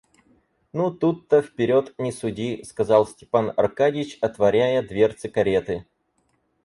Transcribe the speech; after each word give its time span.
Ну 0.73 0.89
то-то, 0.91 1.43
вперед 1.43 1.93
не 1.99 2.11
суди,— 2.11 2.63
сказал 2.67 3.05
Степан 3.05 3.53
Аркадьич, 3.55 4.17
отворяя 4.19 4.81
дверцы 4.81 5.29
кареты. 5.29 5.85